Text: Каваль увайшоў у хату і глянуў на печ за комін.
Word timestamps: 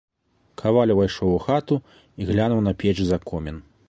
Каваль 0.61 0.93
увайшоў 0.93 1.29
у 1.35 1.37
хату 1.43 1.77
і 2.19 2.27
глянуў 2.31 2.65
на 2.69 2.73
печ 2.81 2.95
за 3.11 3.21
комін. 3.33 3.61